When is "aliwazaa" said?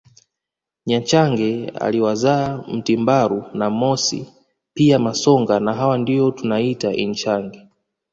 1.69-2.57